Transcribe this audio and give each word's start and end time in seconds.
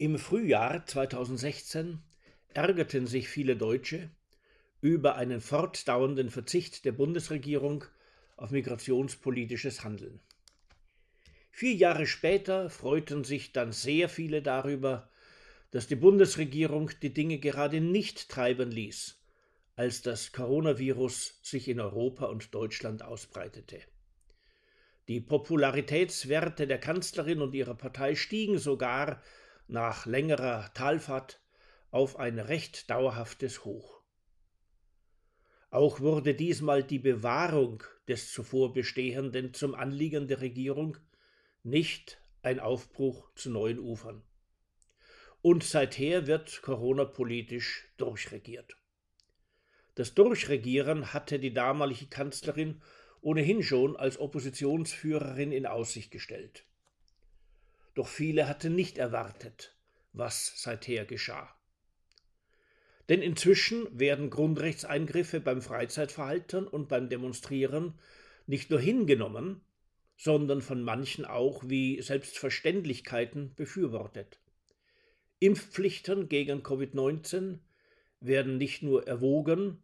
Im 0.00 0.16
Frühjahr 0.16 0.86
2016 0.86 1.98
ärgerten 2.54 3.08
sich 3.08 3.28
viele 3.28 3.56
Deutsche 3.56 4.10
über 4.80 5.16
einen 5.16 5.40
fortdauernden 5.40 6.30
Verzicht 6.30 6.84
der 6.84 6.92
Bundesregierung 6.92 7.84
auf 8.36 8.52
migrationspolitisches 8.52 9.82
Handeln. 9.82 10.20
Vier 11.50 11.74
Jahre 11.74 12.06
später 12.06 12.70
freuten 12.70 13.24
sich 13.24 13.50
dann 13.52 13.72
sehr 13.72 14.08
viele 14.08 14.40
darüber, 14.40 15.10
dass 15.72 15.88
die 15.88 15.96
Bundesregierung 15.96 16.92
die 17.02 17.12
Dinge 17.12 17.40
gerade 17.40 17.80
nicht 17.80 18.28
treiben 18.28 18.70
ließ, 18.70 19.20
als 19.74 20.02
das 20.02 20.30
Coronavirus 20.30 21.40
sich 21.42 21.66
in 21.66 21.80
Europa 21.80 22.26
und 22.26 22.54
Deutschland 22.54 23.02
ausbreitete. 23.02 23.80
Die 25.08 25.20
Popularitätswerte 25.20 26.68
der 26.68 26.78
Kanzlerin 26.78 27.42
und 27.42 27.52
ihrer 27.52 27.74
Partei 27.74 28.14
stiegen 28.14 28.58
sogar 28.58 29.20
nach 29.68 30.06
längerer 30.06 30.72
Talfahrt 30.74 31.40
auf 31.90 32.16
ein 32.16 32.38
recht 32.38 32.90
dauerhaftes 32.90 33.64
Hoch. 33.64 34.00
Auch 35.70 36.00
wurde 36.00 36.34
diesmal 36.34 36.82
die 36.82 36.98
Bewahrung 36.98 37.82
des 38.08 38.32
zuvor 38.32 38.72
Bestehenden 38.72 39.52
zum 39.52 39.74
Anliegen 39.74 40.26
der 40.26 40.40
Regierung 40.40 40.96
nicht 41.62 42.20
ein 42.42 42.58
Aufbruch 42.58 43.30
zu 43.34 43.50
neuen 43.50 43.78
Ufern. 43.78 44.22
Und 45.42 45.62
seither 45.62 46.26
wird 46.26 46.62
Corona 46.62 47.04
politisch 47.04 47.92
durchregiert. 47.98 48.76
Das 49.94 50.14
Durchregieren 50.14 51.12
hatte 51.12 51.38
die 51.38 51.52
damalige 51.52 52.06
Kanzlerin 52.06 52.80
ohnehin 53.20 53.62
schon 53.62 53.96
als 53.96 54.18
Oppositionsführerin 54.18 55.52
in 55.52 55.66
Aussicht 55.66 56.10
gestellt. 56.10 56.67
Doch 57.98 58.06
viele 58.06 58.46
hatten 58.46 58.76
nicht 58.76 58.96
erwartet, 58.96 59.74
was 60.12 60.62
seither 60.62 61.04
geschah. 61.04 61.52
Denn 63.08 63.20
inzwischen 63.20 63.88
werden 63.98 64.30
Grundrechtseingriffe 64.30 65.40
beim 65.40 65.60
Freizeitverhalten 65.60 66.68
und 66.68 66.88
beim 66.88 67.08
Demonstrieren 67.08 67.98
nicht 68.46 68.70
nur 68.70 68.78
hingenommen, 68.78 69.62
sondern 70.16 70.62
von 70.62 70.80
manchen 70.80 71.24
auch 71.24 71.64
wie 71.66 72.00
Selbstverständlichkeiten 72.00 73.56
befürwortet. 73.56 74.38
Impfpflichten 75.40 76.28
gegen 76.28 76.62
Covid-19 76.62 77.58
werden 78.20 78.58
nicht 78.58 78.84
nur 78.84 79.08
erwogen, 79.08 79.82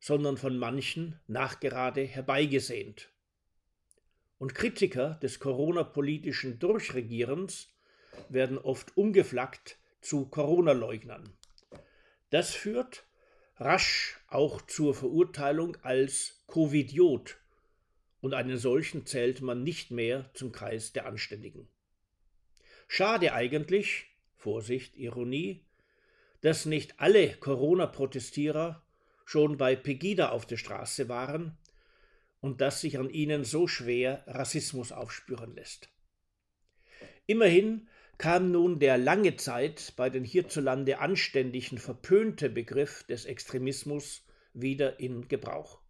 sondern 0.00 0.36
von 0.36 0.58
manchen 0.58 1.20
nachgerade 1.28 2.02
herbeigesehnt. 2.02 3.11
Und 4.42 4.56
Kritiker 4.56 5.20
des 5.22 5.38
Corona-politischen 5.38 6.58
Durchregierens 6.58 7.68
werden 8.28 8.58
oft 8.58 8.96
umgeflaggt 8.96 9.78
zu 10.00 10.26
Corona-Leugnern. 10.26 11.32
Das 12.30 12.52
führt 12.52 13.04
rasch 13.58 14.18
auch 14.26 14.60
zur 14.62 14.96
Verurteilung 14.96 15.76
als 15.82 16.42
Covidiot 16.48 17.36
und 18.20 18.34
einen 18.34 18.58
solchen 18.58 19.06
zählt 19.06 19.42
man 19.42 19.62
nicht 19.62 19.92
mehr 19.92 20.28
zum 20.34 20.50
Kreis 20.50 20.92
der 20.92 21.06
Anständigen. 21.06 21.68
Schade 22.88 23.34
eigentlich, 23.34 24.06
Vorsicht, 24.34 24.96
Ironie, 24.96 25.64
dass 26.40 26.66
nicht 26.66 26.98
alle 26.98 27.36
Corona-Protestierer 27.36 28.82
schon 29.24 29.56
bei 29.56 29.76
Pegida 29.76 30.30
auf 30.30 30.46
der 30.46 30.56
Straße 30.56 31.08
waren 31.08 31.56
und 32.42 32.60
dass 32.60 32.82
sich 32.82 32.98
an 32.98 33.08
ihnen 33.08 33.44
so 33.44 33.66
schwer 33.66 34.24
Rassismus 34.26 34.92
aufspüren 34.92 35.54
lässt. 35.54 35.88
Immerhin 37.26 37.88
kam 38.18 38.50
nun 38.50 38.78
der 38.78 38.98
lange 38.98 39.36
Zeit 39.36 39.94
bei 39.96 40.10
den 40.10 40.24
hierzulande 40.24 40.98
anständigen 40.98 41.78
verpönte 41.78 42.50
Begriff 42.50 43.04
des 43.04 43.24
Extremismus 43.24 44.26
wieder 44.52 45.00
in 45.00 45.28
Gebrauch. 45.28 45.80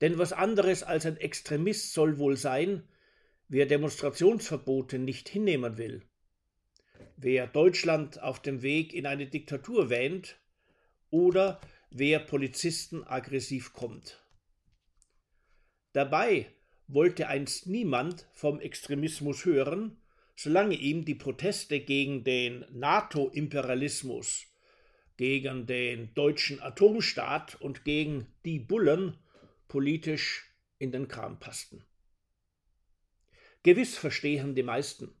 Denn 0.00 0.18
was 0.18 0.32
anderes 0.32 0.82
als 0.82 1.04
ein 1.04 1.16
Extremist 1.16 1.92
soll 1.92 2.18
wohl 2.18 2.36
sein, 2.36 2.88
wer 3.48 3.66
Demonstrationsverbote 3.66 4.98
nicht 4.98 5.28
hinnehmen 5.28 5.78
will. 5.78 6.02
Wer 7.16 7.46
Deutschland 7.46 8.22
auf 8.22 8.40
dem 8.40 8.62
Weg 8.62 8.92
in 8.94 9.06
eine 9.06 9.26
Diktatur 9.26 9.90
wähnt 9.90 10.38
oder 11.10 11.60
wer 11.90 12.20
Polizisten 12.20 13.04
aggressiv 13.04 13.72
kommt. 13.72 14.25
Dabei 15.96 16.52
wollte 16.88 17.28
einst 17.28 17.68
niemand 17.68 18.26
vom 18.34 18.60
Extremismus 18.60 19.46
hören, 19.46 19.96
solange 20.34 20.74
ihm 20.74 21.06
die 21.06 21.14
Proteste 21.14 21.80
gegen 21.80 22.22
den 22.22 22.66
NATO-Imperialismus, 22.70 24.44
gegen 25.16 25.64
den 25.64 26.12
deutschen 26.12 26.60
Atomstaat 26.60 27.58
und 27.62 27.86
gegen 27.86 28.26
die 28.44 28.58
Bullen 28.58 29.16
politisch 29.68 30.52
in 30.78 30.92
den 30.92 31.08
Kram 31.08 31.40
passten. 31.40 31.82
Gewiss 33.62 33.96
verstehen 33.96 34.54
die 34.54 34.62
meisten, 34.62 35.14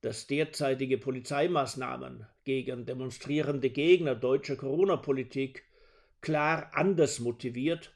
dass 0.00 0.26
derzeitige 0.26 0.96
Polizeimaßnahmen 0.96 2.26
gegen 2.44 2.86
demonstrierende 2.86 3.68
Gegner 3.68 4.14
deutscher 4.14 4.56
Corona-Politik 4.56 5.64
klar 6.22 6.70
anders 6.72 7.20
motiviert 7.20 7.92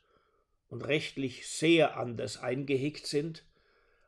und 0.69 0.82
rechtlich 0.82 1.49
sehr 1.49 1.97
anders 1.97 2.38
eingehegt 2.38 3.06
sind, 3.06 3.44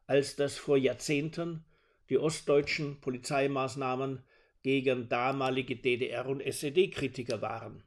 als 0.07 0.37
das 0.37 0.57
vor 0.57 0.77
Jahrzehnten 0.77 1.65
die 2.09 2.19
ostdeutschen 2.19 3.01
Polizeimaßnahmen 3.01 4.23
gegen 4.63 5.09
damalige 5.09 5.77
DDR- 5.77 6.27
und 6.27 6.41
SED-Kritiker 6.41 7.43
waren. 7.43 7.85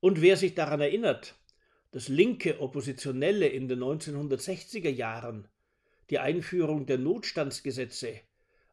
Und 0.00 0.20
wer 0.20 0.36
sich 0.36 0.54
daran 0.54 0.80
erinnert, 0.80 1.34
dass 1.90 2.08
linke 2.08 2.60
Oppositionelle 2.60 3.46
in 3.46 3.68
den 3.68 3.80
1960er 3.82 4.90
Jahren 4.90 5.48
die 6.10 6.18
Einführung 6.18 6.86
der 6.86 6.98
Notstandsgesetze 6.98 8.20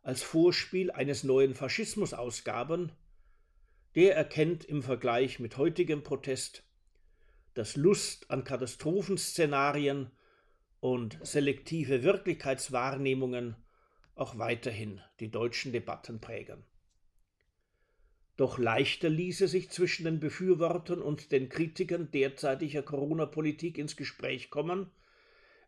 als 0.01 0.23
Vorspiel 0.23 0.91
eines 0.91 1.23
neuen 1.23 1.55
Faschismus 1.55 2.13
ausgaben, 2.13 2.91
der 3.95 4.15
erkennt 4.15 4.65
im 4.65 4.81
Vergleich 4.83 5.39
mit 5.39 5.57
heutigem 5.57 6.03
Protest, 6.03 6.63
dass 7.53 7.75
Lust 7.75 8.29
an 8.31 8.43
Katastrophenszenarien 8.43 10.11
und 10.79 11.19
selektive 11.21 12.03
Wirklichkeitswahrnehmungen 12.03 13.55
auch 14.15 14.37
weiterhin 14.37 15.01
die 15.19 15.31
deutschen 15.31 15.71
Debatten 15.71 16.19
prägen. 16.19 16.63
Doch 18.37 18.57
leichter 18.57 19.09
ließe 19.09 19.47
sich 19.47 19.69
zwischen 19.69 20.05
den 20.05 20.19
Befürwortern 20.19 21.01
und 21.01 21.31
den 21.31 21.49
Kritikern 21.49 22.09
derzeitiger 22.11 22.81
Corona-Politik 22.81 23.77
ins 23.77 23.95
Gespräch 23.95 24.49
kommen, 24.49 24.89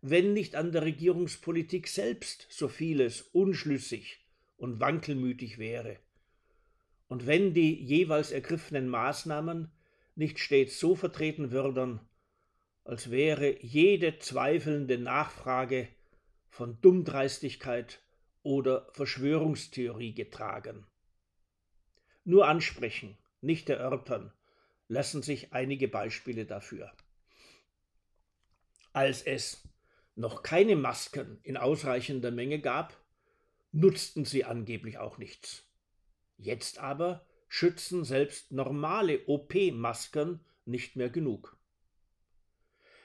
wenn 0.01 0.33
nicht 0.33 0.55
an 0.55 0.71
der 0.71 0.81
Regierungspolitik 0.83 1.87
selbst 1.87 2.47
so 2.49 2.67
vieles 2.67 3.21
unschlüssig 3.21 4.25
und 4.57 4.79
wankelmütig 4.79 5.57
wäre. 5.57 5.99
Und 7.07 7.27
wenn 7.27 7.53
die 7.53 7.75
jeweils 7.75 8.31
ergriffenen 8.31 8.87
Maßnahmen 8.87 9.71
nicht 10.15 10.39
stets 10.39 10.79
so 10.79 10.95
vertreten 10.95 11.51
würden, 11.51 11.99
als 12.83 13.11
wäre 13.11 13.61
jede 13.61 14.19
zweifelnde 14.19 14.97
Nachfrage 14.97 15.87
von 16.49 16.79
Dummdreistigkeit 16.81 18.01
oder 18.43 18.89
Verschwörungstheorie 18.93 20.13
getragen. 20.13 20.85
Nur 22.25 22.47
ansprechen, 22.47 23.17
nicht 23.41 23.69
erörtern, 23.69 24.33
lassen 24.87 25.21
sich 25.21 25.53
einige 25.53 25.87
Beispiele 25.87 26.45
dafür. 26.45 26.91
Als 28.91 29.23
es 29.23 29.67
noch 30.15 30.43
keine 30.43 30.75
Masken 30.75 31.39
in 31.43 31.57
ausreichender 31.57 32.31
Menge 32.31 32.59
gab, 32.59 32.95
nutzten 33.71 34.25
sie 34.25 34.45
angeblich 34.45 34.99
auch 34.99 35.17
nichts. 35.17 35.63
Jetzt 36.37 36.77
aber 36.77 37.25
schützen 37.55 38.03
selbst 38.03 38.51
normale 38.51 39.27
OP-Masken 39.27 40.39
nicht 40.65 40.95
mehr 40.95 41.11
genug. 41.11 41.55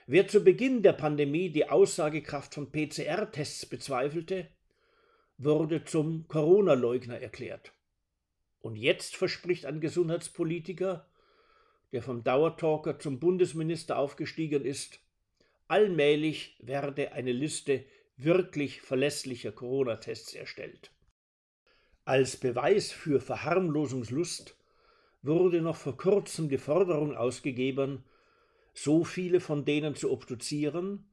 Wer 0.06 0.26
zu 0.26 0.42
Beginn 0.42 0.82
der 0.82 0.94
Pandemie 0.94 1.50
die 1.50 1.68
Aussagekraft 1.68 2.54
von 2.54 2.72
PCR-Tests 2.72 3.66
bezweifelte, 3.66 4.48
wurde 5.36 5.84
zum 5.84 6.26
Corona-Leugner 6.28 7.20
erklärt. 7.20 7.74
Und 8.60 8.76
jetzt 8.76 9.16
verspricht 9.16 9.66
ein 9.66 9.82
Gesundheitspolitiker, 9.82 11.06
der 11.92 12.02
vom 12.02 12.24
Dauertalker 12.24 12.98
zum 12.98 13.20
Bundesminister 13.20 13.98
aufgestiegen 13.98 14.64
ist, 14.64 14.98
allmählich 15.66 16.56
werde 16.60 17.12
eine 17.12 17.32
Liste 17.32 17.84
wirklich 18.16 18.80
verlässlicher 18.80 19.52
Corona-Tests 19.52 20.32
erstellt. 20.32 20.90
Als 22.08 22.38
Beweis 22.38 22.90
für 22.90 23.20
Verharmlosungslust 23.20 24.56
wurde 25.20 25.60
noch 25.60 25.76
vor 25.76 25.98
kurzem 25.98 26.48
die 26.48 26.56
Forderung 26.56 27.14
ausgegeben, 27.14 28.02
so 28.72 29.04
viele 29.04 29.40
von 29.40 29.66
denen 29.66 29.94
zu 29.94 30.10
obduzieren, 30.10 31.04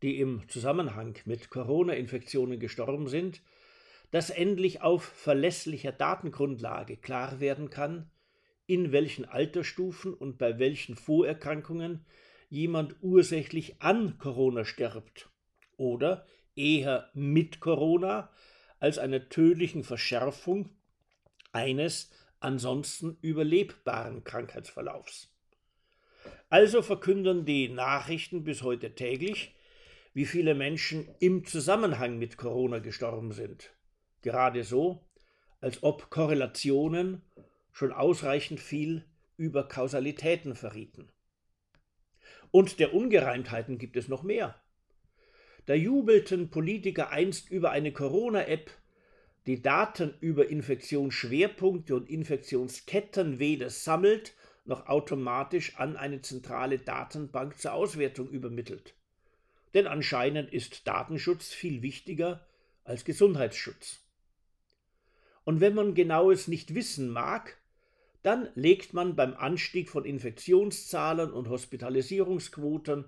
die 0.00 0.20
im 0.20 0.48
Zusammenhang 0.48 1.16
mit 1.24 1.50
Corona-Infektionen 1.50 2.60
gestorben 2.60 3.08
sind, 3.08 3.42
dass 4.12 4.30
endlich 4.30 4.80
auf 4.80 5.02
verlässlicher 5.02 5.90
Datengrundlage 5.90 6.98
klar 6.98 7.40
werden 7.40 7.68
kann, 7.68 8.08
in 8.68 8.92
welchen 8.92 9.24
Altersstufen 9.24 10.14
und 10.14 10.38
bei 10.38 10.60
welchen 10.60 10.94
Vorerkrankungen 10.94 12.06
jemand 12.48 12.94
ursächlich 13.00 13.82
an 13.82 14.18
Corona 14.18 14.64
stirbt 14.64 15.28
oder 15.76 16.24
eher 16.54 17.10
mit 17.12 17.58
Corona 17.58 18.30
als 18.84 18.98
einer 18.98 19.30
tödlichen 19.30 19.82
Verschärfung 19.82 20.68
eines 21.52 22.10
ansonsten 22.38 23.16
überlebbaren 23.22 24.24
Krankheitsverlaufs. 24.24 25.34
Also 26.50 26.82
verkünden 26.82 27.46
die 27.46 27.70
Nachrichten 27.70 28.44
bis 28.44 28.62
heute 28.62 28.94
täglich, 28.94 29.54
wie 30.12 30.26
viele 30.26 30.54
Menschen 30.54 31.08
im 31.18 31.46
Zusammenhang 31.46 32.18
mit 32.18 32.36
Corona 32.36 32.78
gestorben 32.78 33.32
sind. 33.32 33.72
Gerade 34.20 34.64
so, 34.64 35.02
als 35.62 35.82
ob 35.82 36.10
Korrelationen 36.10 37.22
schon 37.72 37.90
ausreichend 37.90 38.60
viel 38.60 39.06
über 39.38 39.66
Kausalitäten 39.66 40.54
verrieten. 40.54 41.08
Und 42.50 42.78
der 42.80 42.92
Ungereimtheiten 42.92 43.78
gibt 43.78 43.96
es 43.96 44.08
noch 44.08 44.22
mehr. 44.22 44.62
Da 45.66 45.74
jubelten 45.74 46.50
Politiker 46.50 47.10
einst 47.10 47.50
über 47.50 47.70
eine 47.70 47.92
Corona-App, 47.92 48.70
die 49.46 49.62
Daten 49.62 50.14
über 50.20 50.48
Infektionsschwerpunkte 50.48 51.94
und 51.94 52.08
Infektionsketten 52.08 53.38
weder 53.38 53.70
sammelt 53.70 54.34
noch 54.64 54.86
automatisch 54.86 55.76
an 55.76 55.96
eine 55.96 56.22
zentrale 56.22 56.78
Datenbank 56.78 57.58
zur 57.58 57.72
Auswertung 57.72 58.28
übermittelt. 58.28 58.94
Denn 59.74 59.86
anscheinend 59.86 60.52
ist 60.52 60.86
Datenschutz 60.86 61.52
viel 61.52 61.82
wichtiger 61.82 62.46
als 62.84 63.04
Gesundheitsschutz. 63.04 64.00
Und 65.44 65.60
wenn 65.60 65.74
man 65.74 65.94
genaues 65.94 66.48
nicht 66.48 66.74
wissen 66.74 67.10
mag, 67.10 67.58
dann 68.22 68.48
legt 68.54 68.94
man 68.94 69.16
beim 69.16 69.34
Anstieg 69.34 69.90
von 69.90 70.06
Infektionszahlen 70.06 71.30
und 71.30 71.50
Hospitalisierungsquoten 71.50 73.04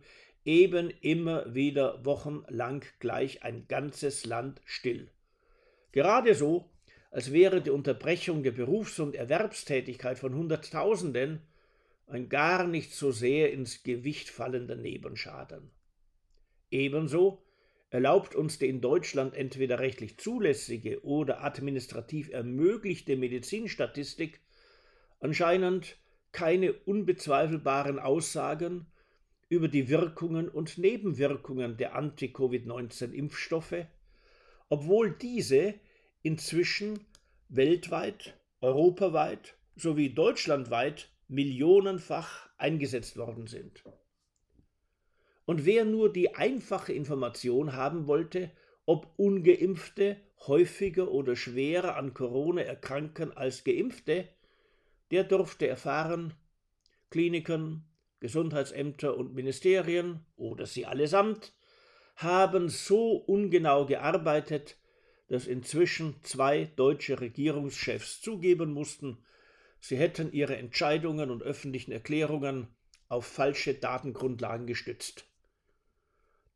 eben 0.46 0.90
immer 1.00 1.54
wieder 1.54 2.04
wochenlang 2.04 2.84
gleich 3.00 3.42
ein 3.42 3.66
ganzes 3.68 4.24
Land 4.24 4.62
still. 4.64 5.10
Gerade 5.92 6.34
so, 6.34 6.70
als 7.10 7.32
wäre 7.32 7.60
die 7.60 7.70
Unterbrechung 7.70 8.42
der 8.42 8.52
Berufs- 8.52 9.00
und 9.00 9.16
Erwerbstätigkeit 9.16 10.18
von 10.18 10.34
Hunderttausenden 10.34 11.42
ein 12.06 12.28
gar 12.28 12.66
nicht 12.66 12.94
so 12.94 13.10
sehr 13.10 13.52
ins 13.52 13.82
Gewicht 13.82 14.28
fallender 14.28 14.76
Nebenschaden. 14.76 15.70
Ebenso 16.70 17.42
erlaubt 17.90 18.34
uns 18.34 18.58
die 18.58 18.68
in 18.68 18.80
Deutschland 18.80 19.34
entweder 19.34 19.80
rechtlich 19.80 20.18
zulässige 20.18 21.04
oder 21.04 21.42
administrativ 21.42 22.28
ermöglichte 22.28 23.16
Medizinstatistik 23.16 24.40
anscheinend 25.18 25.96
keine 26.30 26.72
unbezweifelbaren 26.72 27.98
Aussagen 27.98 28.86
über 29.48 29.68
die 29.68 29.88
Wirkungen 29.88 30.48
und 30.48 30.78
Nebenwirkungen 30.78 31.76
der 31.76 31.94
Anti-Covid-19-Impfstoffe, 31.94 33.86
obwohl 34.68 35.12
diese 35.12 35.74
inzwischen 36.22 37.00
weltweit, 37.48 38.38
europaweit 38.60 39.56
sowie 39.76 40.10
deutschlandweit 40.10 41.10
millionenfach 41.28 42.48
eingesetzt 42.56 43.16
worden 43.16 43.46
sind. 43.46 43.84
Und 45.44 45.64
wer 45.64 45.84
nur 45.84 46.12
die 46.12 46.34
einfache 46.34 46.92
Information 46.92 47.74
haben 47.74 48.08
wollte, 48.08 48.50
ob 48.84 49.12
ungeimpfte 49.16 50.16
häufiger 50.46 51.10
oder 51.10 51.36
schwerer 51.36 51.96
an 51.96 52.14
Corona 52.14 52.62
erkranken 52.62 53.36
als 53.36 53.62
geimpfte, 53.62 54.28
der 55.10 55.24
durfte 55.24 55.68
erfahren, 55.68 56.34
Kliniken, 57.10 57.84
Gesundheitsämter 58.26 59.16
und 59.16 59.34
Ministerien 59.34 60.26
oder 60.34 60.66
sie 60.66 60.84
allesamt 60.84 61.54
haben 62.16 62.68
so 62.68 63.12
ungenau 63.12 63.86
gearbeitet, 63.86 64.80
dass 65.28 65.46
inzwischen 65.46 66.16
zwei 66.24 66.64
deutsche 66.74 67.20
Regierungschefs 67.20 68.20
zugeben 68.20 68.72
mussten, 68.72 69.18
sie 69.78 69.96
hätten 69.96 70.32
ihre 70.32 70.56
Entscheidungen 70.56 71.30
und 71.30 71.44
öffentlichen 71.44 71.92
Erklärungen 71.92 72.66
auf 73.06 73.26
falsche 73.26 73.74
Datengrundlagen 73.74 74.66
gestützt. 74.66 75.30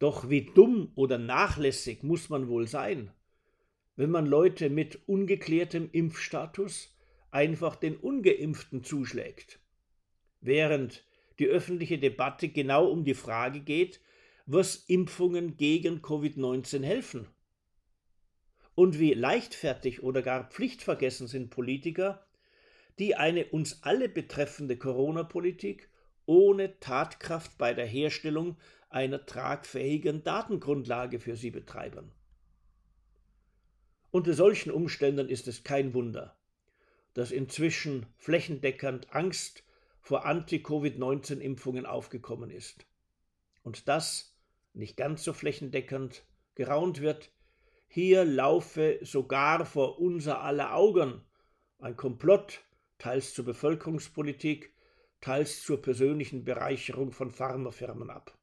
Doch 0.00 0.28
wie 0.28 0.46
dumm 0.46 0.90
oder 0.96 1.18
nachlässig 1.18 2.02
muss 2.02 2.30
man 2.30 2.48
wohl 2.48 2.66
sein, 2.66 3.12
wenn 3.94 4.10
man 4.10 4.26
Leute 4.26 4.70
mit 4.70 5.06
ungeklärtem 5.06 5.88
Impfstatus 5.92 6.96
einfach 7.30 7.76
den 7.76 7.96
ungeimpften 7.96 8.82
zuschlägt, 8.82 9.60
während 10.40 11.04
die 11.40 11.46
öffentliche 11.46 11.98
Debatte 11.98 12.48
genau 12.48 12.86
um 12.86 13.04
die 13.04 13.14
Frage 13.14 13.60
geht, 13.60 14.00
was 14.46 14.76
Impfungen 14.76 15.56
gegen 15.56 16.00
Covid-19 16.00 16.84
helfen. 16.84 17.26
Und 18.74 18.98
wie 18.98 19.14
leichtfertig 19.14 20.02
oder 20.02 20.22
gar 20.22 20.48
pflichtvergessen 20.48 21.26
sind 21.26 21.50
Politiker, 21.50 22.26
die 22.98 23.16
eine 23.16 23.46
uns 23.46 23.82
alle 23.82 24.08
betreffende 24.08 24.76
Corona-Politik 24.76 25.88
ohne 26.26 26.78
Tatkraft 26.78 27.58
bei 27.58 27.74
der 27.74 27.86
Herstellung 27.86 28.56
einer 28.90 29.24
tragfähigen 29.24 30.22
Datengrundlage 30.22 31.18
für 31.18 31.36
sie 31.36 31.50
betreiben. 31.50 32.12
Unter 34.10 34.34
solchen 34.34 34.70
Umständen 34.70 35.28
ist 35.28 35.48
es 35.48 35.64
kein 35.64 35.94
Wunder, 35.94 36.36
dass 37.14 37.30
inzwischen 37.30 38.06
flächendeckend 38.16 39.14
Angst 39.14 39.64
vor 40.00 40.24
Anti-Covid-19-Impfungen 40.24 41.86
aufgekommen 41.86 42.50
ist. 42.50 42.86
Und 43.62 43.88
das, 43.88 44.36
nicht 44.72 44.96
ganz 44.96 45.24
so 45.24 45.32
flächendeckend, 45.32 46.24
geraunt 46.54 47.00
wird, 47.00 47.30
hier 47.88 48.24
laufe 48.24 48.98
sogar 49.02 49.66
vor 49.66 49.98
unser 49.98 50.42
aller 50.42 50.74
Augen 50.74 51.22
ein 51.78 51.96
Komplott, 51.96 52.62
teils 52.98 53.34
zur 53.34 53.44
Bevölkerungspolitik, 53.44 54.74
teils 55.20 55.62
zur 55.62 55.80
persönlichen 55.82 56.44
Bereicherung 56.44 57.12
von 57.12 57.30
Pharmafirmen 57.30 58.10
ab. 58.10 58.38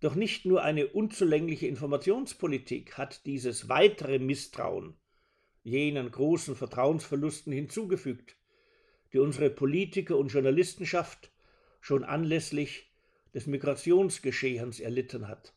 Doch 0.00 0.14
nicht 0.14 0.46
nur 0.46 0.62
eine 0.62 0.88
unzulängliche 0.88 1.66
Informationspolitik 1.66 2.98
hat 2.98 3.24
dieses 3.26 3.68
weitere 3.68 4.18
Misstrauen 4.18 4.96
jenen 5.62 6.10
großen 6.10 6.56
Vertrauensverlusten 6.56 7.52
hinzugefügt, 7.52 8.36
die 9.12 9.18
unsere 9.18 9.50
Politiker 9.50 10.16
und 10.16 10.28
Journalistenschaft 10.28 11.30
schon 11.80 12.04
anlässlich 12.04 12.92
des 13.34 13.46
Migrationsgeschehens 13.46 14.80
erlitten 14.80 15.28
hat. 15.28 15.54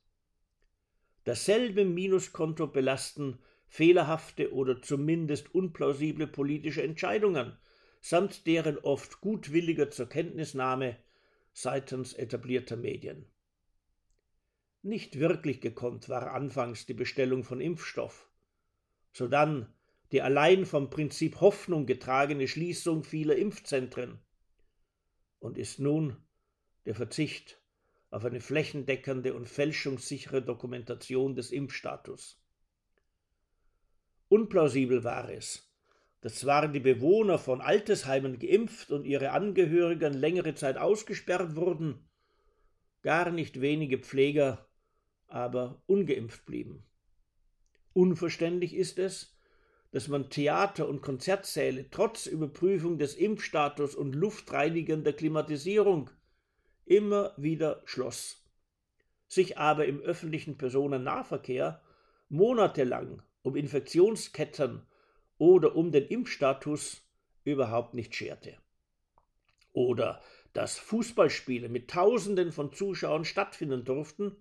Dasselbe 1.23 1.85
Minuskonto 1.85 2.67
belasten 2.67 3.39
fehlerhafte 3.67 4.53
oder 4.53 4.81
zumindest 4.81 5.53
unplausible 5.53 6.27
politische 6.27 6.83
Entscheidungen 6.83 7.57
samt 7.99 8.45
deren 8.45 8.77
oft 8.77 9.21
gutwilliger 9.21 9.89
zur 9.89 10.07
Kenntnisnahme 10.07 10.97
seitens 11.53 12.13
etablierter 12.13 12.75
Medien. 12.75 13.25
Nicht 14.83 15.19
wirklich 15.19 15.61
gekonnt 15.61 16.09
war 16.09 16.31
anfangs 16.31 16.85
die 16.85 16.93
Bestellung 16.93 17.43
von 17.43 17.59
Impfstoff, 17.59 18.29
sodann 19.11 19.73
die 20.11 20.21
allein 20.21 20.65
vom 20.65 20.89
Prinzip 20.89 21.41
Hoffnung 21.41 21.85
getragene 21.85 22.47
Schließung 22.47 23.03
vieler 23.03 23.35
Impfzentren 23.35 24.19
und 25.39 25.57
ist 25.57 25.79
nun 25.79 26.17
der 26.85 26.95
Verzicht 26.95 27.61
auf 28.11 28.23
eine 28.23 28.39
flächendeckende 28.39 29.33
und 29.33 29.47
fälschungssichere 29.47 30.41
Dokumentation 30.41 31.35
des 31.35 31.51
Impfstatus. 31.51 32.41
Unplausibel 34.29 35.03
war 35.03 35.29
es, 35.29 35.71
dass 36.21 36.35
zwar 36.35 36.67
die 36.67 36.79
Bewohner 36.79 37.37
von 37.37 37.61
Altersheimen 37.61 38.39
geimpft 38.39 38.91
und 38.91 39.05
ihre 39.05 39.31
Angehörigen 39.31 40.13
längere 40.13 40.55
Zeit 40.55 40.77
ausgesperrt 40.77 41.55
wurden, 41.55 42.09
gar 43.01 43.31
nicht 43.31 43.61
wenige 43.61 43.99
Pfleger 43.99 44.67
aber 45.27 45.81
ungeimpft 45.85 46.45
blieben. 46.45 46.83
Unverständlich 47.93 48.75
ist 48.75 48.97
es, 48.99 49.34
dass 49.95 50.09
man 50.09 50.29
Theater 50.29 50.89
und 50.89 51.01
Konzertsäle 51.01 51.89
trotz 51.89 52.25
Überprüfung 52.25 52.97
des 52.97 53.15
Impfstatus 53.15 53.95
und 53.95 54.13
luftreinigender 54.13 55.13
Klimatisierung 55.13 56.09
immer 56.85 57.31
wieder 57.37 57.81
schloss, 57.85 58.43
sich 59.29 59.57
aber 59.57 59.85
im 59.85 60.01
öffentlichen 60.01 60.57
Personennahverkehr 60.57 61.81
monatelang 62.27 63.21
um 63.41 63.55
Infektionsketten 63.55 64.85
oder 65.37 65.77
um 65.77 65.93
den 65.93 66.09
Impfstatus 66.09 67.01
überhaupt 67.45 67.93
nicht 67.93 68.13
scherte. 68.13 68.57
Oder 69.71 70.21
dass 70.51 70.77
Fußballspiele 70.77 71.69
mit 71.69 71.89
Tausenden 71.89 72.51
von 72.51 72.73
Zuschauern 72.73 73.23
stattfinden 73.23 73.85
durften, 73.85 74.35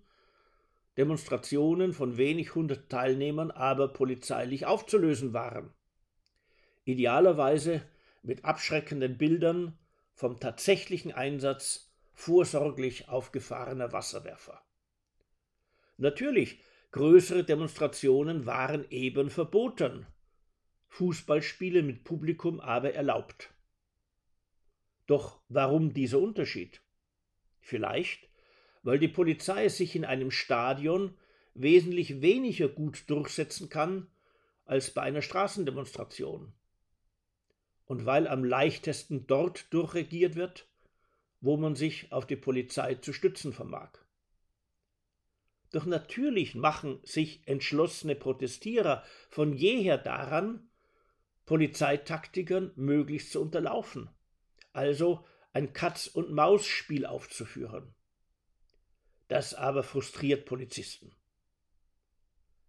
Demonstrationen 0.97 1.93
von 1.93 2.17
wenig 2.17 2.55
hundert 2.55 2.89
Teilnehmern 2.89 3.51
aber 3.51 3.89
polizeilich 3.89 4.65
aufzulösen 4.65 5.33
waren. 5.33 5.73
Idealerweise 6.85 7.81
mit 8.23 8.45
abschreckenden 8.45 9.17
Bildern 9.17 9.77
vom 10.13 10.39
tatsächlichen 10.39 11.11
Einsatz 11.11 11.91
vorsorglich 12.13 13.09
aufgefahrener 13.09 13.91
Wasserwerfer. 13.91 14.61
Natürlich, 15.97 16.61
größere 16.91 17.43
Demonstrationen 17.43 18.45
waren 18.45 18.89
eben 18.89 19.29
verboten, 19.29 20.07
Fußballspiele 20.87 21.83
mit 21.83 22.05
Publikum 22.05 22.61
aber 22.61 22.93
erlaubt. 22.93 23.53
Doch 25.07 25.41
warum 25.49 25.93
dieser 25.93 26.19
Unterschied? 26.19 26.81
Vielleicht, 27.59 28.29
weil 28.85 28.99
die 28.99 29.07
Polizei 29.07 29.67
sich 29.67 29.95
in 29.95 30.05
einem 30.05 30.29
Stadion 30.29 31.17
wesentlich 31.55 32.21
weniger 32.21 32.67
gut 32.67 33.09
durchsetzen 33.09 33.67
kann 33.67 34.07
als 34.63 34.91
bei 34.91 35.01
einer 35.01 35.23
Straßendemonstration. 35.23 36.53
Und 37.85 38.05
weil 38.05 38.27
am 38.27 38.43
leichtesten 38.43 39.25
dort 39.25 39.73
durchregiert 39.73 40.35
wird, 40.35 40.67
wo 41.41 41.57
man 41.57 41.75
sich 41.75 42.11
auf 42.11 42.27
die 42.27 42.35
Polizei 42.35 42.93
zu 42.95 43.11
stützen 43.11 43.53
vermag. 43.53 43.89
Doch 45.71 45.87
natürlich 45.87 46.53
machen 46.53 46.99
sich 47.03 47.41
entschlossene 47.47 48.13
Protestierer 48.15 49.03
von 49.29 49.53
jeher 49.53 49.97
daran, 49.97 50.69
Polizeitaktikern 51.47 52.71
möglichst 52.75 53.31
zu 53.31 53.41
unterlaufen, 53.41 54.11
also 54.73 55.25
ein 55.53 55.73
Katz-und-Maus-Spiel 55.73 57.07
aufzuführen. 57.07 57.95
Das 59.27 59.53
aber 59.53 59.83
frustriert 59.83 60.45
Polizisten. 60.45 61.11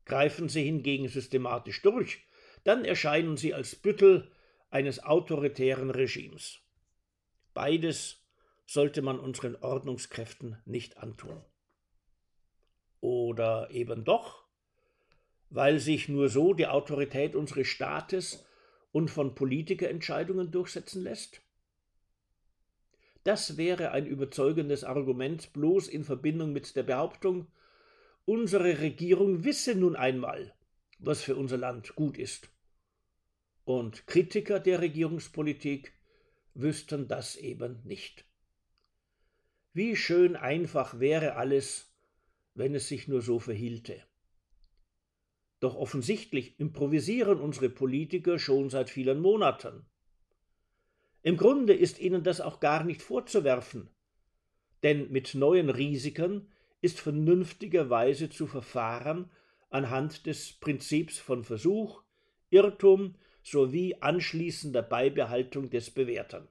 Greifen 0.05 0.49
sie 0.49 0.63
hingegen 0.63 1.09
systematisch 1.09 1.83
durch, 1.83 2.25
dann 2.65 2.85
erscheinen 2.85 3.37
sie 3.37 3.55
als 3.55 3.77
Büttel 3.77 4.31
eines 4.71 5.03
autoritären 5.03 5.91
Regimes. 5.91 6.61
Beides 7.55 8.23
sollte 8.67 9.03
man 9.03 9.21
unseren 9.21 9.57
Ordnungskräften 9.57 10.61
nicht 10.65 10.99
antun. 10.99 11.45
Oder 13.01 13.71
eben 13.71 14.05
doch, 14.05 14.45
weil 15.51 15.79
sich 15.79 16.09
nur 16.09 16.29
so 16.29 16.55
die 16.55 16.67
Autorität 16.67 17.37
unseres 17.37 17.69
Staates 17.69 18.45
und 18.93 19.11
von 19.11 19.35
Politikerentscheidungen 19.35 20.51
durchsetzen 20.51 21.03
lässt? 21.03 21.41
Das 23.27 23.57
wäre 23.57 23.91
ein 23.91 24.07
überzeugendes 24.07 24.85
Argument 24.85 25.53
bloß 25.53 25.89
in 25.89 26.05
Verbindung 26.05 26.53
mit 26.53 26.77
der 26.77 26.85
Behauptung, 26.85 27.49
unsere 28.25 28.79
Regierung 28.79 29.43
wisse 29.43 29.75
nun 29.75 29.97
einmal, 29.97 30.55
was 31.01 31.23
für 31.23 31.35
unser 31.35 31.57
Land 31.57 31.97
gut 31.97 32.19
ist. 32.19 32.51
Und 33.65 34.07
Kritiker 34.07 34.61
der 34.61 34.81
Regierungspolitik 34.81 35.93
wüssten 36.55 37.09
das 37.09 37.35
eben 37.35 37.81
nicht. 37.83 38.25
Wie 39.73 39.97
schön 39.97 40.37
einfach 40.37 41.01
wäre 41.01 41.35
alles, 41.35 41.93
wenn 42.55 42.77
es 42.77 42.87
sich 42.87 43.09
nur 43.09 43.23
so 43.23 43.41
verhielte. 43.41 44.05
Doch 45.59 45.75
offensichtlich 45.75 46.61
improvisieren 46.61 47.41
unsere 47.41 47.71
Politiker 47.71 48.39
schon 48.39 48.71
seit 48.71 48.89
vielen 48.89 49.19
Monaten. 49.19 49.85
Im 51.27 51.37
Grunde 51.37 51.75
ist 51.75 51.99
ihnen 51.99 52.23
das 52.23 52.41
auch 52.41 52.61
gar 52.61 52.85
nicht 52.85 53.03
vorzuwerfen, 53.03 53.91
denn 54.85 55.11
mit 55.11 55.35
neuen 55.35 55.71
Risiken 55.71 56.53
ist 56.83 57.01
vernünftigerweise 57.01 58.31
zu 58.31 58.47
verfahren 58.47 59.29
anhand 59.69 60.27
des 60.27 60.53
Prinzips 60.53 61.19
von 61.19 61.43
Versuch, 61.43 62.05
Irrtum 62.51 63.17
sowie 63.43 63.97
anschließender 64.01 64.83
Beibehaltung 64.83 65.69
des 65.69 65.91
Bewährten. 65.91 66.47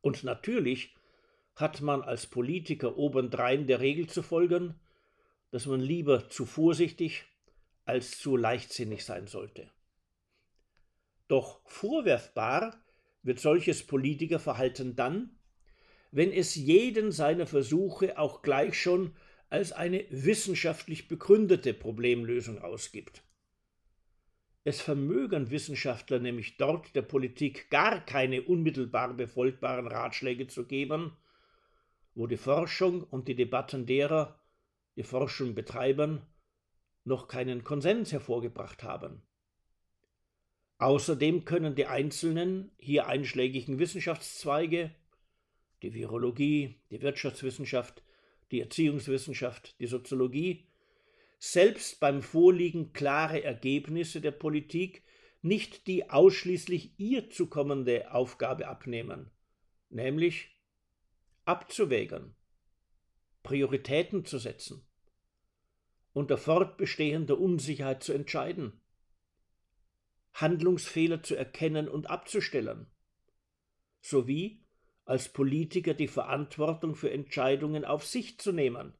Und 0.00 0.24
natürlich 0.24 0.96
hat 1.54 1.80
man 1.80 2.02
als 2.02 2.26
Politiker 2.26 2.98
obendrein 2.98 3.68
der 3.68 3.78
Regel 3.78 4.08
zu 4.08 4.24
folgen, 4.24 4.80
dass 5.52 5.66
man 5.66 5.80
lieber 5.80 6.28
zu 6.28 6.44
vorsichtig 6.44 7.24
als 7.84 8.18
zu 8.18 8.36
leichtsinnig 8.36 9.04
sein 9.04 9.28
sollte. 9.28 9.70
Doch 11.28 11.60
vorwerfbar 11.66 12.82
wird 13.22 13.40
solches 13.40 13.86
Politikerverhalten 13.86 14.96
dann, 14.96 15.38
wenn 16.10 16.32
es 16.32 16.54
jeden 16.54 17.12
seiner 17.12 17.46
Versuche 17.46 18.18
auch 18.18 18.42
gleich 18.42 18.80
schon 18.80 19.14
als 19.50 19.72
eine 19.72 20.04
wissenschaftlich 20.10 21.08
begründete 21.08 21.74
Problemlösung 21.74 22.58
ausgibt. 22.58 23.22
Es 24.64 24.80
vermögen 24.80 25.50
Wissenschaftler 25.50 26.18
nämlich 26.18 26.58
dort 26.58 26.94
der 26.94 27.02
Politik 27.02 27.70
gar 27.70 28.04
keine 28.04 28.42
unmittelbar 28.42 29.14
befolgbaren 29.14 29.86
Ratschläge 29.86 30.46
zu 30.46 30.66
geben, 30.66 31.16
wo 32.14 32.26
die 32.26 32.36
Forschung 32.36 33.02
und 33.04 33.28
die 33.28 33.36
Debatten 33.36 33.86
derer, 33.86 34.38
die 34.96 35.04
Forschung 35.04 35.54
betreiben, 35.54 36.20
noch 37.04 37.28
keinen 37.28 37.64
Konsens 37.64 38.12
hervorgebracht 38.12 38.82
haben. 38.82 39.22
Außerdem 40.78 41.44
können 41.44 41.74
die 41.74 41.86
einzelnen 41.86 42.70
hier 42.78 43.08
einschlägigen 43.08 43.80
Wissenschaftszweige, 43.80 44.94
die 45.82 45.92
Virologie, 45.92 46.76
die 46.90 47.02
Wirtschaftswissenschaft, 47.02 48.02
die 48.52 48.60
Erziehungswissenschaft, 48.60 49.78
die 49.80 49.88
Soziologie, 49.88 50.68
selbst 51.40 51.98
beim 51.98 52.22
Vorliegen 52.22 52.92
klarer 52.92 53.42
Ergebnisse 53.42 54.20
der 54.20 54.30
Politik 54.30 55.02
nicht 55.42 55.86
die 55.88 56.10
ausschließlich 56.10 56.98
ihr 56.98 57.30
zukommende 57.30 58.12
Aufgabe 58.12 58.68
abnehmen, 58.68 59.30
nämlich 59.88 60.56
abzuwägen, 61.44 62.34
Prioritäten 63.42 64.24
zu 64.24 64.38
setzen, 64.38 64.84
unter 66.12 66.36
fortbestehender 66.38 67.38
Unsicherheit 67.38 68.02
zu 68.02 68.12
entscheiden 68.12 68.80
Handlungsfehler 70.40 71.22
zu 71.22 71.34
erkennen 71.34 71.88
und 71.88 72.10
abzustellen, 72.10 72.86
sowie 74.00 74.62
als 75.04 75.28
Politiker 75.30 75.94
die 75.94 76.08
Verantwortung 76.08 76.94
für 76.94 77.10
Entscheidungen 77.10 77.84
auf 77.84 78.04
sich 78.04 78.38
zu 78.38 78.52
nehmen, 78.52 78.94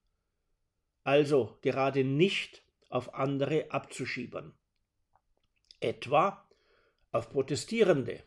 also 1.04 1.58
gerade 1.62 2.02
nicht 2.04 2.62
auf 2.88 3.14
andere 3.14 3.70
abzuschieben, 3.70 4.54
etwa 5.80 6.46
auf 7.12 7.30
Protestierende, 7.30 8.22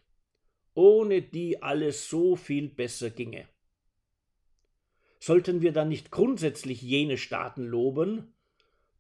ohne 0.74 1.22
die 1.22 1.62
alles 1.62 2.10
so 2.10 2.36
viel 2.36 2.70
besser 2.70 3.10
ginge. 3.10 3.48
Sollten 5.20 5.62
wir 5.62 5.72
dann 5.72 5.90
nicht 5.90 6.12
grundsätzlich 6.12 6.82
jene 6.82 7.18
Staaten 7.18 7.64
loben, 7.64 8.34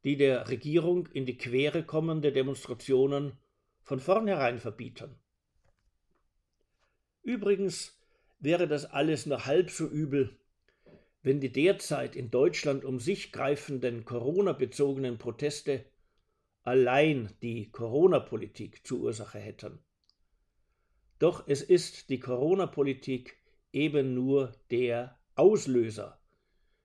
die 0.03 0.18
der 0.18 0.50
Regierung 0.50 1.08
in 1.08 1.25
die 1.25 1.38
Quere 1.38 1.84
kommende 1.84 2.32
Demonstrationen 2.32 3.38
von 3.83 4.00
vornherein 4.00 4.59
verbieten. 4.59 5.15
Übrigens 7.23 8.00
wäre 8.39 8.67
das 8.67 8.85
alles 8.85 9.25
nur 9.25 9.45
halb 9.45 9.69
so 9.69 9.88
übel, 9.88 10.38
wenn 11.23 11.39
die 11.39 11.51
derzeit 11.51 12.15
in 12.15 12.31
Deutschland 12.31 12.83
um 12.83 13.00
sich 13.00 13.31
greifenden 13.31 14.05
Corona-bezogenen 14.05 15.17
Proteste 15.17 15.85
allein 16.63 17.33
die 17.41 17.71
Corona-Politik 17.71 18.85
zur 18.85 19.01
Ursache 19.01 19.39
hätten. 19.39 19.79
Doch 21.19 21.47
es 21.47 21.61
ist 21.61 22.09
die 22.09 22.19
Corona-Politik 22.19 23.38
eben 23.71 24.15
nur 24.15 24.51
der 24.71 25.19
Auslöser 25.35 26.19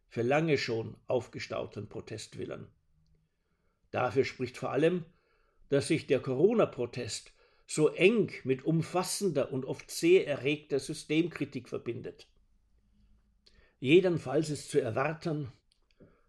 für 0.08 0.22
lange 0.22 0.58
schon 0.58 0.96
aufgestauten 1.06 1.88
Protestwillen. 1.88 2.68
Dafür 3.90 4.24
spricht 4.24 4.56
vor 4.56 4.70
allem, 4.70 5.04
dass 5.68 5.88
sich 5.88 6.06
der 6.06 6.20
Corona-Protest 6.20 7.32
so 7.66 7.88
eng 7.88 8.32
mit 8.44 8.64
umfassender 8.64 9.52
und 9.52 9.64
oft 9.64 9.90
sehr 9.90 10.26
erregter 10.26 10.78
Systemkritik 10.78 11.68
verbindet. 11.68 12.28
Jedenfalls 13.80 14.50
ist 14.50 14.70
zu 14.70 14.80
erwarten, 14.80 15.52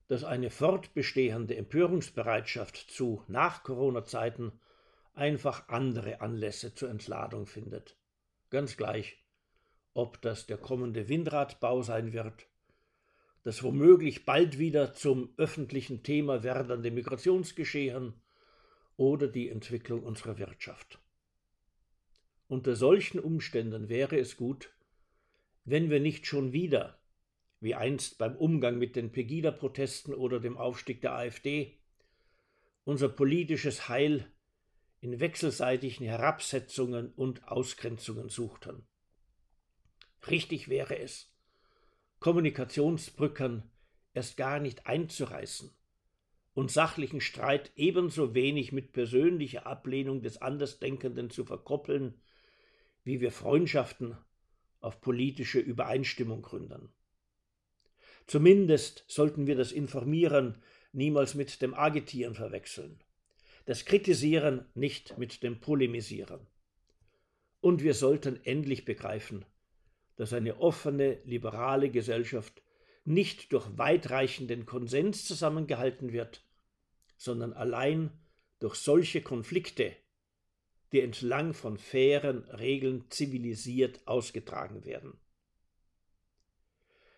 dass 0.08 0.24
eine 0.24 0.50
fortbestehende 0.50 1.56
Empörungsbereitschaft 1.56 2.78
zu 2.78 3.24
Nach-Corona-Zeiten 3.28 4.52
einfach 5.14 5.68
andere 5.70 6.22
Anlässe 6.22 6.74
zur 6.74 6.90
Entladung 6.90 7.46
findet. 7.46 7.98
Ganz 8.50 8.78
gleich, 8.78 9.24
ob 9.94 10.22
das 10.22 10.46
der 10.46 10.58
kommende 10.58 11.10
Windradbau 11.10 11.82
sein 11.82 12.14
wird, 12.14 12.48
das 13.44 13.64
womöglich 13.64 14.26
bald 14.26 14.60
wieder 14.60 14.94
zum 14.94 15.34
öffentlichen 15.38 16.04
Thema 16.04 16.44
werdende 16.44 16.92
Migrationsgeschehen 16.92 18.14
oder 18.98 19.28
die 19.28 19.50
Entwicklung 19.50 20.04
unserer 20.04 20.38
Wirtschaft. 20.38 21.00
Unter 22.48 22.76
solchen 22.76 23.20
Umständen 23.20 23.90
wäre 23.90 24.18
es 24.18 24.38
gut, 24.38 24.74
wenn 25.66 25.90
wir 25.90 26.00
nicht 26.00 26.26
schon 26.26 26.54
wieder 26.54 27.00
wie 27.60 27.76
einst 27.76 28.18
beim 28.18 28.36
Umgang 28.36 28.78
mit 28.78 28.96
den 28.96 29.12
Pegida-Protesten 29.12 30.14
oder 30.14 30.40
dem 30.40 30.58
Aufstieg 30.58 31.02
der 31.02 31.14
AfD, 31.14 31.78
unser 32.84 33.10
politisches 33.10 33.90
Heil 33.90 34.32
in 35.00 35.20
wechselseitigen 35.20 36.06
Herabsetzungen 36.06 37.12
und 37.14 37.48
Ausgrenzungen 37.48 38.30
suchten. 38.30 38.88
Richtig 40.30 40.70
wäre 40.70 40.98
es, 40.98 41.32
Kommunikationsbrücken 42.20 43.64
erst 44.14 44.38
gar 44.38 44.60
nicht 44.60 44.88
einzureißen 44.88 45.77
und 46.58 46.72
sachlichen 46.72 47.22
Streit 47.22 47.72
ebenso 47.76 48.34
wenig 48.34 48.72
mit 48.72 48.92
persönlicher 48.92 49.68
Ablehnung 49.68 50.24
des 50.24 50.42
Andersdenkenden 50.42 51.30
zu 51.30 51.46
verkoppeln, 51.46 52.16
wie 53.04 53.22
wir 53.22 53.32
Freundschaften 53.32 54.18
auf 54.80 55.00
politische 55.00 55.60
Übereinstimmung 55.60 56.42
gründen. 56.42 56.90
Zumindest 58.26 59.06
sollten 59.08 59.46
wir 59.46 59.56
das 59.56 59.72
Informieren 59.72 60.64
niemals 60.94 61.36
mit 61.36 61.62
dem 61.62 61.76
Agitieren 61.76 62.34
verwechseln, 62.34 63.04
das 63.66 63.86
Kritisieren 63.86 64.66
nicht 64.74 65.20
mit 65.20 65.44
dem 65.44 65.60
Polemisieren. 65.60 66.48
Und 67.62 67.84
wir 67.84 67.94
sollten 67.94 68.44
endlich 68.46 68.84
begreifen, 68.84 69.46
dass 70.16 70.34
eine 70.34 70.60
offene, 70.60 71.20
liberale 71.24 71.92
Gesellschaft 71.92 72.64
nicht 73.06 73.54
durch 73.54 73.78
weitreichenden 73.78 74.66
Konsens 74.66 75.24
zusammengehalten 75.24 76.14
wird, 76.14 76.47
sondern 77.18 77.54
allein 77.54 78.12
durch 78.60 78.76
solche 78.76 79.22
Konflikte, 79.22 79.96
die 80.92 81.02
entlang 81.02 81.54
von 81.54 81.78
fairen 81.78 82.44
Regeln 82.46 83.10
zivilisiert 83.10 84.08
ausgetragen 84.08 84.86
werden. 84.86 85.20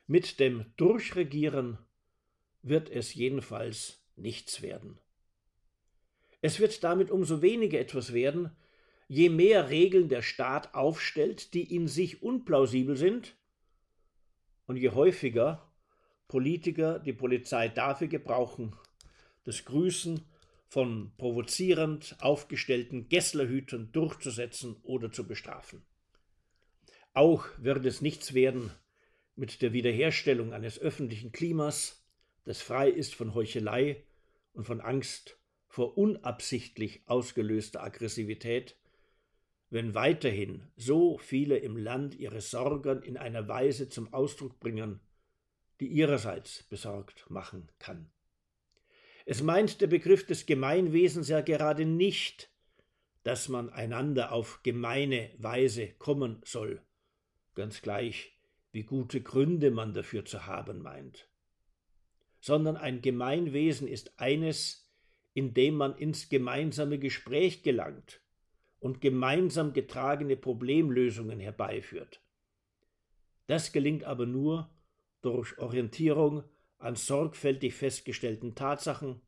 Mit 0.07 0.39
dem 0.39 0.73
Durchregieren 0.75 1.77
wird 2.63 2.89
es 2.89 3.13
jedenfalls 3.13 4.03
nichts 4.15 4.61
werden. 4.61 4.99
Es 6.41 6.59
wird 6.59 6.83
damit 6.83 7.11
umso 7.11 7.41
weniger 7.41 7.79
etwas 7.79 8.13
werden, 8.13 8.55
je 9.07 9.29
mehr 9.29 9.69
Regeln 9.69 10.09
der 10.09 10.21
Staat 10.21 10.73
aufstellt, 10.73 11.53
die 11.53 11.75
in 11.75 11.87
sich 11.87 12.23
unplausibel 12.23 12.95
sind, 12.95 13.35
und 14.65 14.77
je 14.77 14.89
häufiger 14.89 15.71
Politiker 16.27 16.99
die 16.99 17.13
Polizei 17.13 17.69
dafür 17.69 18.07
gebrauchen, 18.07 18.75
das 19.43 19.65
Grüßen 19.65 20.21
von 20.67 21.11
provozierend 21.17 22.15
aufgestellten 22.19 23.09
Gesslerhütern 23.09 23.91
durchzusetzen 23.91 24.77
oder 24.83 25.11
zu 25.11 25.27
bestrafen. 25.27 25.81
Auch 27.13 27.47
wird 27.57 27.85
es 27.85 28.01
nichts 28.01 28.33
werden 28.33 28.71
mit 29.35 29.61
der 29.61 29.73
Wiederherstellung 29.73 30.53
eines 30.53 30.79
öffentlichen 30.79 31.31
Klimas, 31.31 32.05
das 32.43 32.61
frei 32.61 32.89
ist 32.89 33.15
von 33.15 33.33
Heuchelei 33.33 34.03
und 34.53 34.65
von 34.65 34.81
Angst 34.81 35.39
vor 35.67 35.97
unabsichtlich 35.97 37.03
ausgelöster 37.05 37.83
Aggressivität, 37.83 38.75
wenn 39.69 39.93
weiterhin 39.93 40.67
so 40.75 41.17
viele 41.17 41.57
im 41.57 41.77
Land 41.77 42.15
ihre 42.15 42.41
Sorgen 42.41 43.03
in 43.03 43.17
einer 43.17 43.47
Weise 43.47 43.87
zum 43.87 44.13
Ausdruck 44.13 44.59
bringen, 44.59 44.99
die 45.79 45.87
ihrerseits 45.87 46.63
besorgt 46.63 47.29
machen 47.29 47.71
kann. 47.79 48.11
Es 49.29 49.43
meint 49.43 49.79
der 49.79 49.85
Begriff 49.85 50.25
des 50.25 50.47
Gemeinwesens 50.47 51.29
ja 51.29 51.41
gerade 51.41 51.85
nicht, 51.85 52.49
dass 53.21 53.47
man 53.47 53.69
einander 53.69 54.31
auf 54.31 54.63
gemeine 54.63 55.29
Weise 55.37 55.89
kommen 55.99 56.41
soll, 56.43 56.81
ganz 57.53 57.83
gleich, 57.83 58.39
wie 58.71 58.81
gute 58.81 59.21
Gründe 59.21 59.69
man 59.69 59.93
dafür 59.93 60.25
zu 60.25 60.47
haben 60.47 60.81
meint, 60.81 61.29
sondern 62.39 62.75
ein 62.75 63.03
Gemeinwesen 63.03 63.87
ist 63.87 64.19
eines, 64.19 64.89
in 65.35 65.53
dem 65.53 65.75
man 65.75 65.95
ins 65.95 66.29
gemeinsame 66.29 66.97
Gespräch 66.97 67.61
gelangt 67.61 68.21
und 68.79 68.99
gemeinsam 68.99 69.73
getragene 69.73 70.37
Problemlösungen 70.37 71.39
herbeiführt. 71.39 72.19
Das 73.45 73.73
gelingt 73.73 74.05
aber 74.05 74.25
nur 74.25 74.71
durch 75.21 75.55
Orientierung 75.59 76.45
an 76.79 76.95
sorgfältig 76.95 77.75
festgestellten 77.75 78.55
Tatsachen, 78.55 79.21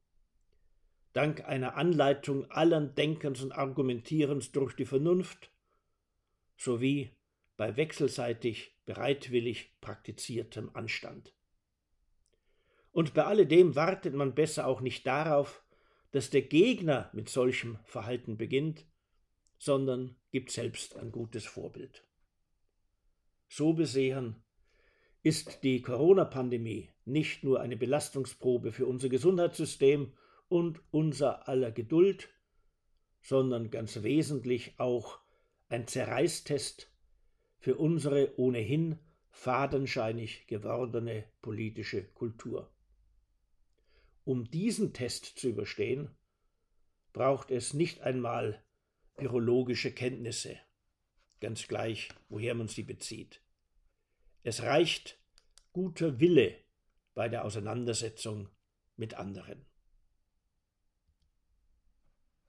dank 1.13 1.45
einer 1.45 1.75
Anleitung 1.75 2.49
allen 2.51 2.95
Denkens 2.95 3.41
und 3.41 3.51
Argumentierens 3.51 4.51
durch 4.51 4.75
die 4.75 4.85
Vernunft, 4.85 5.51
sowie 6.57 7.11
bei 7.57 7.75
wechselseitig 7.75 8.77
bereitwillig 8.85 9.75
praktiziertem 9.81 10.69
Anstand. 10.73 11.33
Und 12.91 13.13
bei 13.13 13.23
alledem 13.23 13.75
wartet 13.75 14.13
man 14.13 14.35
besser 14.35 14.67
auch 14.67 14.81
nicht 14.81 15.07
darauf, 15.07 15.63
dass 16.11 16.29
der 16.29 16.41
Gegner 16.41 17.09
mit 17.13 17.29
solchem 17.29 17.79
Verhalten 17.85 18.37
beginnt, 18.37 18.85
sondern 19.57 20.15
gibt 20.31 20.51
selbst 20.51 20.97
ein 20.97 21.11
gutes 21.11 21.45
Vorbild. 21.45 22.05
So 23.47 23.73
besehen 23.73 24.43
ist 25.23 25.63
die 25.63 25.81
Corona-Pandemie 25.81 26.89
nicht 27.05 27.43
nur 27.43 27.61
eine 27.61 27.77
Belastungsprobe 27.77 28.71
für 28.71 28.87
unser 28.87 29.09
Gesundheitssystem 29.09 30.13
und 30.51 30.81
unser 30.91 31.47
aller 31.47 31.71
Geduld, 31.71 32.27
sondern 33.21 33.71
ganz 33.71 34.03
wesentlich 34.03 34.77
auch 34.79 35.19
ein 35.69 35.87
Zerreißtest 35.87 36.91
für 37.59 37.77
unsere 37.77 38.37
ohnehin 38.37 38.99
fadenscheinig 39.29 40.47
gewordene 40.47 41.23
politische 41.41 42.03
Kultur. 42.03 42.69
Um 44.25 44.51
diesen 44.51 44.91
Test 44.91 45.39
zu 45.39 45.47
überstehen, 45.47 46.09
braucht 47.13 47.49
es 47.49 47.73
nicht 47.73 48.01
einmal 48.01 48.61
virologische 49.15 49.93
Kenntnisse, 49.93 50.59
ganz 51.39 51.65
gleich, 51.69 52.09
woher 52.27 52.55
man 52.55 52.67
sie 52.67 52.83
bezieht. 52.83 53.41
Es 54.43 54.63
reicht 54.63 55.17
guter 55.71 56.19
Wille 56.19 56.57
bei 57.13 57.29
der 57.29 57.45
Auseinandersetzung 57.45 58.49
mit 58.97 59.13
anderen. 59.13 59.65